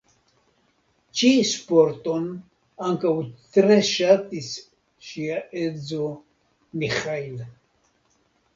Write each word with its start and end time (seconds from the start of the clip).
Ĉi-sporton 1.19 2.25
ankaŭ 2.87 3.11
tre 3.59 3.77
ŝatis 3.91 4.49
ŝia 5.11 5.39
edzo 5.67 6.11
Miĥail. 6.81 7.41